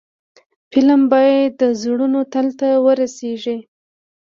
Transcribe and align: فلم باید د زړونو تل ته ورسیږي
فلم 0.71 1.01
باید 1.13 1.49
د 1.61 1.63
زړونو 1.81 2.19
تل 2.33 2.47
ته 2.59 2.67
ورسیږي 2.85 3.57